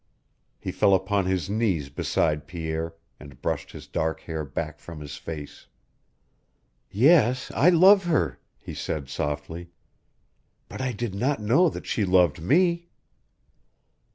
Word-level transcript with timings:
He 0.59 0.71
fell 0.71 0.95
upon 0.95 1.27
his 1.27 1.47
knees 1.47 1.89
beside 1.89 2.47
Pierre 2.47 2.95
and 3.19 3.39
brushed 3.39 3.71
his 3.71 3.85
dark 3.85 4.21
hair 4.21 4.43
back 4.43 4.79
from 4.79 4.99
his 4.99 5.15
face. 5.17 5.67
"Yes, 6.89 7.51
I 7.51 7.69
love 7.69 8.05
her," 8.05 8.39
he 8.57 8.73
said, 8.73 9.09
softly. 9.09 9.69
"But 10.67 10.81
I 10.81 10.91
did 10.91 11.13
not 11.13 11.39
know 11.39 11.69
that 11.69 11.85
she 11.85 12.03
loved 12.03 12.41
me." 12.41 12.87